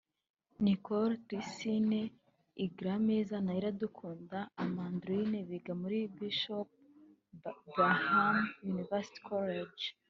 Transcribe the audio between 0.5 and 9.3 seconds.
Nicole Triscille Igarameza na Irakunda Amandline biga muri Bishop Bahram University